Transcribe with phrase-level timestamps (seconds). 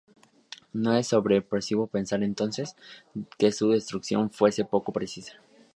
[0.73, 2.75] No es sorpresivo pensar entonces,
[3.37, 5.33] que su traducción fuese poco precisa.